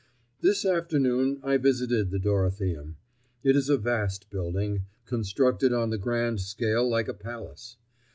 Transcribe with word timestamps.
This 0.39 0.65
afternoon 0.65 1.39
I 1.43 1.57
visited 1.57 2.09
the 2.09 2.17
Dorotheum. 2.17 2.95
It 3.43 3.55
is 3.55 3.69
a 3.69 3.77
vast 3.77 4.31
building, 4.31 4.85
constructed 5.05 5.73
on 5.73 5.91
the 5.91 5.99
grand 5.99 6.41
scale 6.41 6.89
like 6.89 7.07
a 7.07 7.13
palace. 7.13 7.77